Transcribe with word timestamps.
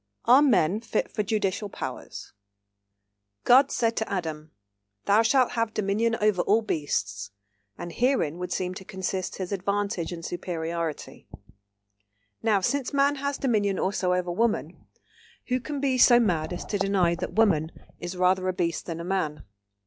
CHAPTER 0.27 0.49
XIV 0.49 0.83
SEX 0.83 1.19
ANTAGONISM 1.21 1.69
(1) 1.79 1.93
MAN'S 1.93 2.31
PART 2.31 2.33
"God 3.43 3.71
said 3.71 3.95
to 3.97 4.11
Adam: 4.11 4.49
Thou 5.05 5.21
shalt 5.21 5.51
have 5.51 5.75
dominion 5.75 6.15
over 6.19 6.41
all 6.41 6.63
beasts; 6.63 7.29
and 7.77 7.91
herein 7.93 8.39
would 8.39 8.51
seem 8.51 8.73
to 8.73 8.83
consist 8.83 9.35
his 9.35 9.51
advantage 9.51 10.11
and 10.11 10.25
superiority. 10.25 11.27
Now, 12.41 12.61
since 12.61 12.91
man 12.91 13.17
has 13.17 13.37
dominion 13.37 13.77
also 13.77 14.13
over 14.13 14.31
woman, 14.31 14.87
who 15.49 15.59
can 15.59 15.79
be 15.79 15.99
so 15.99 16.19
mad 16.19 16.51
as 16.51 16.65
to 16.65 16.79
deny 16.79 17.13
that 17.13 17.33
woman 17.33 17.71
is 17.99 18.17
rather 18.17 18.47
a 18.47 18.53
beast 18.53 18.87
than 18.87 18.99
a 18.99 19.03
Man? 19.03 19.43